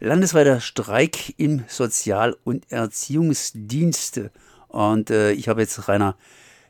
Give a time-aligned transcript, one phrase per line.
[0.00, 4.30] Landesweiter Streik im Sozial- und Erziehungsdienste.
[4.68, 6.16] Und äh, ich habe jetzt Rainer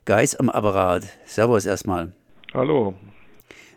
[0.04, 1.02] Geis am Apparat.
[1.24, 2.12] Servus erstmal.
[2.54, 2.94] Hallo.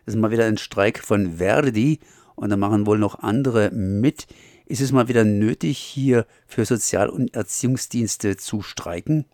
[0.06, 2.00] Das ist mal wieder ein Streik von Verdi
[2.36, 4.28] und da machen wohl noch andere mit.
[4.68, 9.26] Ist es mal wieder nötig, hier für Sozial- und Erziehungsdienste zu streiken?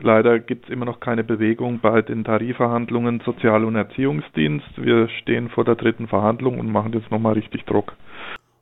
[0.00, 4.70] Leider gibt es immer noch keine Bewegung bei den Tarifverhandlungen Sozial- und Erziehungsdienst.
[4.76, 7.92] Wir stehen vor der dritten Verhandlung und machen jetzt nochmal richtig Druck.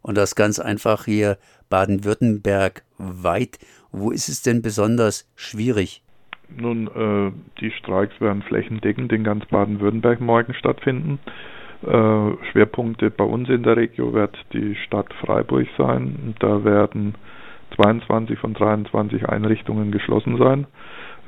[0.07, 1.36] Und das ganz einfach hier
[1.68, 3.59] Baden-Württemberg weit.
[3.91, 6.01] Wo ist es denn besonders schwierig?
[6.48, 11.19] Nun, äh, die Streiks werden flächendeckend in ganz Baden-Württemberg morgen stattfinden.
[11.82, 16.37] Äh, Schwerpunkte bei uns in der Region wird die Stadt Freiburg sein.
[16.38, 17.16] Da werden
[17.74, 20.68] 22 von 23 Einrichtungen geschlossen sein.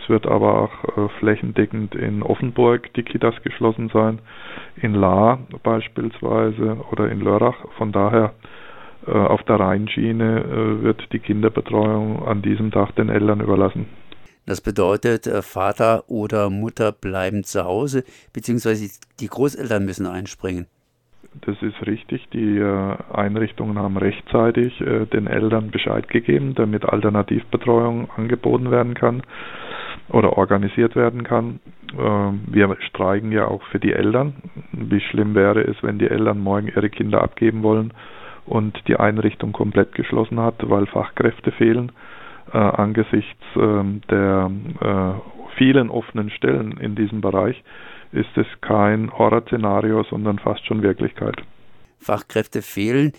[0.01, 4.21] Es wird aber auch äh, flächendeckend in Offenburg die Kitas geschlossen sein,
[4.77, 7.57] in Lahr beispielsweise oder in Lörrach.
[7.77, 8.35] Von daher
[9.13, 13.87] auf der Rheinschiene äh, wird die Kinderbetreuung an diesem Tag den Eltern überlassen.
[14.47, 18.89] Das bedeutet, äh, Vater oder Mutter bleiben zu Hause, beziehungsweise
[19.21, 20.67] die Großeltern müssen einspringen.
[21.43, 22.29] Das ist richtig.
[22.33, 22.61] Die
[23.13, 29.23] Einrichtungen haben rechtzeitig den Eltern Bescheid gegeben, damit Alternativbetreuung angeboten werden kann
[30.09, 31.61] oder organisiert werden kann.
[32.47, 34.35] Wir streiken ja auch für die Eltern.
[34.73, 37.93] Wie schlimm wäre es, wenn die Eltern morgen ihre Kinder abgeben wollen
[38.49, 41.93] und die Einrichtung komplett geschlossen hat, weil Fachkräfte fehlen.
[42.53, 47.63] Äh, angesichts äh, der äh, vielen offenen Stellen in diesem Bereich
[48.13, 51.37] ist es kein Horrorszenario, sondern fast schon Wirklichkeit.
[51.99, 53.13] Fachkräfte fehlen.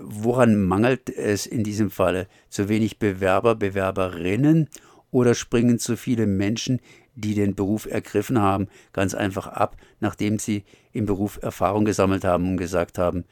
[0.00, 2.26] Woran mangelt es in diesem Falle?
[2.48, 4.68] Zu wenig Bewerber, Bewerberinnen
[5.10, 6.80] oder springen zu viele Menschen,
[7.14, 12.50] die den Beruf ergriffen haben, ganz einfach ab, nachdem sie im Beruf Erfahrung gesammelt haben
[12.50, 13.24] und gesagt haben,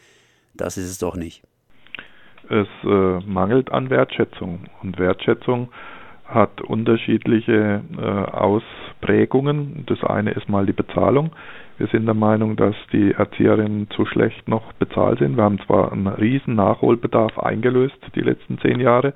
[0.54, 1.42] das ist es doch nicht.
[2.48, 5.70] Es äh, mangelt an Wertschätzung und Wertschätzung
[6.26, 9.84] hat unterschiedliche äh, Ausprägungen.
[9.86, 11.32] Das eine ist mal die Bezahlung.
[11.78, 15.36] Wir sind der Meinung, dass die Erzieherinnen zu schlecht noch bezahlt sind.
[15.36, 19.14] Wir haben zwar einen riesen Nachholbedarf eingelöst die letzten zehn Jahre,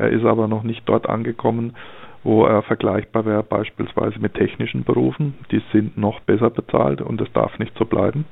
[0.00, 1.74] er ist aber noch nicht dort angekommen,
[2.22, 5.34] wo er vergleichbar wäre beispielsweise mit technischen Berufen.
[5.50, 8.24] Die sind noch besser bezahlt und das darf nicht so bleiben.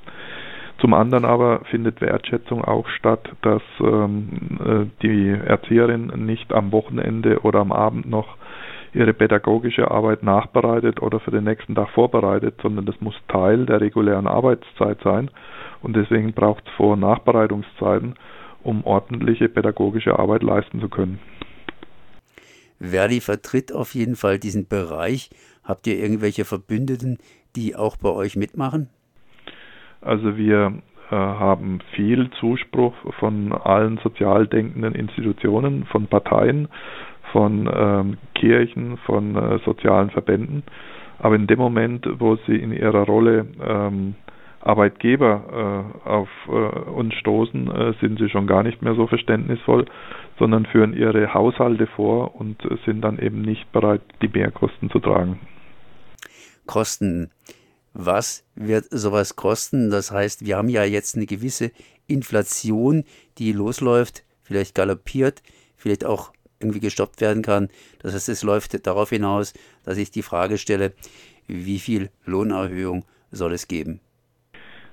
[0.80, 7.40] Zum anderen aber findet Wertschätzung auch statt, dass ähm, äh, die Erzieherin nicht am Wochenende
[7.40, 8.36] oder am Abend noch
[8.94, 13.80] ihre pädagogische Arbeit nachbereitet oder für den nächsten Tag vorbereitet, sondern das muss Teil der
[13.80, 15.30] regulären Arbeitszeit sein.
[15.82, 18.14] Und deswegen braucht es Vor- und Nachbereitungszeiten,
[18.62, 21.18] um ordentliche pädagogische Arbeit leisten zu können.
[22.80, 25.30] Verdi vertritt auf jeden Fall diesen Bereich.
[25.64, 27.18] Habt ihr irgendwelche Verbündeten,
[27.56, 28.88] die auch bei euch mitmachen?
[30.00, 30.72] Also wir
[31.10, 36.68] äh, haben viel Zuspruch von allen sozial denkenden Institutionen, von Parteien,
[37.32, 40.62] von ähm, Kirchen, von äh, sozialen Verbänden.
[41.18, 44.14] Aber in dem Moment, wo sie in ihrer Rolle ähm,
[44.60, 46.50] Arbeitgeber äh, auf äh,
[46.90, 49.86] uns stoßen, äh, sind sie schon gar nicht mehr so verständnisvoll,
[50.38, 54.98] sondern führen ihre Haushalte vor und äh, sind dann eben nicht bereit, die Mehrkosten zu
[54.98, 55.38] tragen.
[56.66, 57.30] Kosten
[57.98, 59.90] was wird sowas kosten?
[59.90, 61.72] Das heißt, wir haben ja jetzt eine gewisse
[62.06, 63.04] Inflation,
[63.38, 65.42] die losläuft, vielleicht galoppiert,
[65.76, 67.68] vielleicht auch irgendwie gestoppt werden kann.
[68.00, 69.52] Das heißt, es läuft darauf hinaus,
[69.84, 70.92] dass ich die Frage stelle,
[71.48, 74.00] wie viel Lohnerhöhung soll es geben?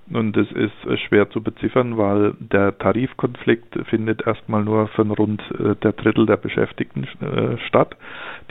[0.08, 5.42] Nun, das ist äh, schwer zu beziffern, weil der Tarifkonflikt findet erstmal nur von rund
[5.60, 7.96] äh, der Drittel der Beschäftigten äh, statt,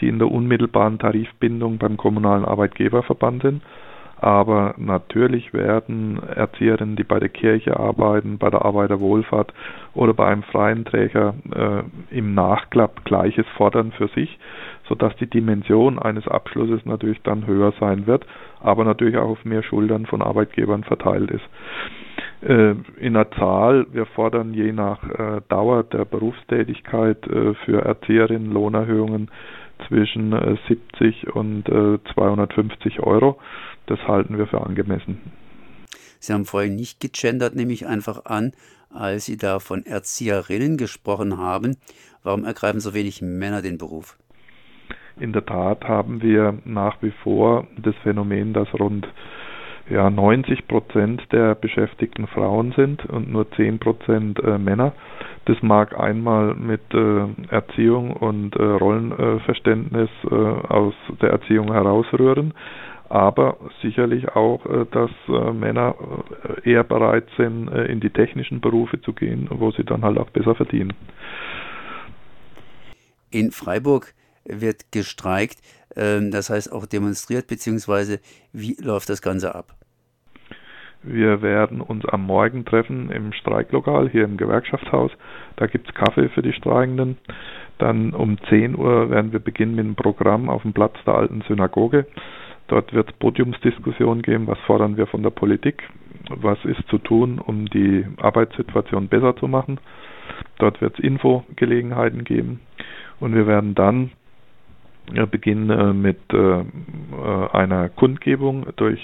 [0.00, 3.62] die in der unmittelbaren Tarifbindung beim kommunalen Arbeitgeberverband sind.
[4.24, 9.52] Aber natürlich werden Erzieherinnen, die bei der Kirche arbeiten, bei der Arbeiterwohlfahrt
[9.92, 11.82] oder bei einem freien Träger äh,
[12.16, 14.38] im Nachklapp Gleiches fordern für sich,
[14.88, 18.24] sodass die Dimension eines Abschlusses natürlich dann höher sein wird,
[18.60, 21.44] aber natürlich auch auf mehr Schultern von Arbeitgebern verteilt ist.
[22.40, 28.50] Äh, in der Zahl, wir fordern je nach äh, Dauer der Berufstätigkeit äh, für Erzieherinnen
[28.50, 29.30] Lohnerhöhungen
[29.88, 30.32] zwischen
[30.68, 33.38] 70 und 250 Euro.
[33.86, 35.20] Das halten wir für angemessen.
[36.18, 38.52] Sie haben vorhin nicht gegendert, nehme ich einfach an,
[38.90, 41.76] als Sie da von Erzieherinnen gesprochen haben.
[42.22, 44.16] Warum ergreifen so wenig Männer den Beruf?
[45.20, 49.06] In der Tat haben wir nach wie vor das Phänomen, dass rund
[49.88, 54.92] ja, 90 Prozent der Beschäftigten Frauen sind und nur 10 Prozent äh, Männer.
[55.44, 62.54] Das mag einmal mit äh, Erziehung und äh, Rollenverständnis äh, aus der Erziehung herausrühren,
[63.10, 65.94] aber sicherlich auch, äh, dass äh, Männer
[66.64, 70.54] eher bereit sind, in die technischen Berufe zu gehen, wo sie dann halt auch besser
[70.54, 70.94] verdienen.
[73.30, 74.14] In Freiburg
[74.44, 75.58] wird gestreikt,
[75.96, 78.20] ähm, das heißt auch demonstriert, beziehungsweise
[78.52, 79.74] wie läuft das Ganze ab?
[81.02, 85.10] Wir werden uns am Morgen treffen im Streiklokal hier im Gewerkschaftshaus.
[85.56, 87.18] Da gibt es Kaffee für die Streikenden.
[87.76, 91.42] Dann um 10 Uhr werden wir beginnen mit dem Programm auf dem Platz der alten
[91.42, 92.06] Synagoge.
[92.68, 95.82] Dort wird es Podiumsdiskussionen geben, was fordern wir von der Politik,
[96.30, 99.80] was ist zu tun, um die Arbeitssituation besser zu machen.
[100.58, 102.60] Dort wird es Infogelegenheiten geben
[103.20, 104.12] und wir werden dann
[105.30, 106.64] beginnen äh, mit äh, äh,
[107.52, 109.00] einer Kundgebung durch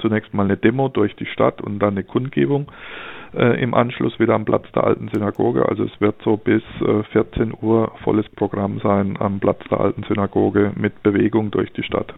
[0.00, 2.70] zunächst mal eine Demo durch die Stadt und dann eine Kundgebung
[3.32, 5.68] im Anschluss wieder am Platz der alten Synagoge.
[5.68, 6.62] Also es wird so bis
[7.12, 12.14] 14 Uhr volles Programm sein am Platz der alten Synagoge mit Bewegung durch die Stadt.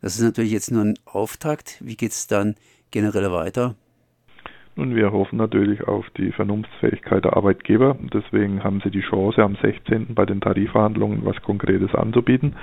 [0.00, 1.78] Das ist natürlich jetzt nur ein Auftakt.
[1.80, 2.56] Wie geht es dann
[2.90, 3.76] generell weiter?
[4.76, 7.96] Und wir hoffen natürlich auf die Vernunftsfähigkeit der Arbeitgeber.
[8.12, 10.14] Deswegen haben sie die Chance, am 16.
[10.14, 12.56] bei den Tarifverhandlungen was Konkretes anzubieten.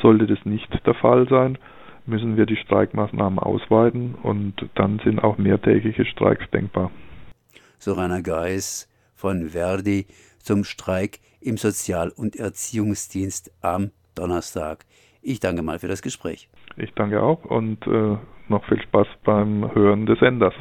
[0.00, 1.58] Sollte das nicht der Fall sein,
[2.06, 6.90] müssen wir die Streikmaßnahmen ausweiten und dann sind auch mehrtägige Streiks denkbar.
[7.78, 10.06] So Rainer Geis von Verdi
[10.38, 14.86] zum Streik im Sozial- und Erziehungsdienst am Donnerstag.
[15.22, 16.48] Ich danke mal für das Gespräch.
[16.76, 18.16] Ich danke auch und äh,
[18.48, 20.54] noch viel Spaß beim Hören des Senders.